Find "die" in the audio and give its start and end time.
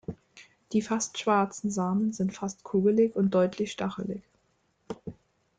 0.73-0.81